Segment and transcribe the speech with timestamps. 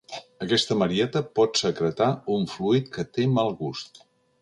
[0.45, 2.09] Aquesta marieta pot secretar
[2.39, 4.07] un fluid que té mal gust.